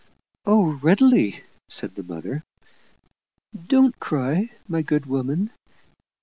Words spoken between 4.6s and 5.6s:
my good women.